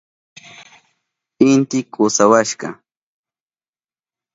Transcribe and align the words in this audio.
Inti 1.49 1.79
kusawashka. 1.91 2.69